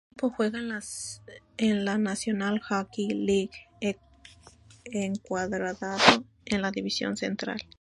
[0.09, 0.57] El equipo juega
[1.57, 3.51] en la National Hockey League
[4.85, 5.95] encuadrado
[6.45, 7.59] en la División Central.